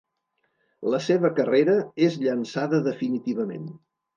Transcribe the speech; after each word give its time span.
La 0.93 1.01
seva 1.09 1.31
carrera 1.41 1.75
és 2.07 2.17
llançada 2.25 2.81
definitivament. 2.89 3.71